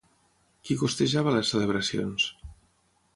Qui 0.69 0.77
costejava 0.83 1.33
les 1.35 1.53
celebracions? 1.55 2.29